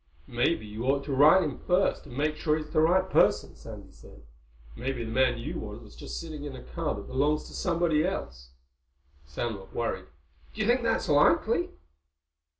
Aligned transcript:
"Maybe 0.25 0.65
you 0.65 0.85
ought 0.85 1.03
to 1.03 1.13
write 1.13 1.43
him 1.43 1.59
first 1.59 2.07
and 2.07 2.17
make 2.17 2.35
sure 2.35 2.57
it's 2.57 2.71
the 2.71 2.81
right 2.81 3.07
person," 3.07 3.53
Sandy 3.55 3.91
said. 3.91 4.23
"Maybe 4.75 5.03
the 5.03 5.11
man 5.11 5.37
you 5.37 5.59
want 5.59 5.83
was 5.83 5.95
just 5.95 6.19
sitting 6.19 6.43
in 6.43 6.55
a 6.55 6.63
car 6.63 6.95
that 6.95 7.05
belongs 7.05 7.43
to 7.49 7.53
somebody 7.53 8.03
else." 8.03 8.49
Sam 9.25 9.57
looked 9.59 9.75
worried. 9.75 10.07
"Do 10.55 10.61
you 10.61 10.65
think 10.65 10.81
that's 10.81 11.07
likely?" 11.07 11.69